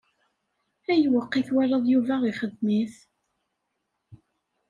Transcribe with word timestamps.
Ayweq 0.91 1.33
i 1.35 1.41
twalaḍ 1.47 1.83
Yuba 1.91 2.15
ixeddem-it? 2.31 2.95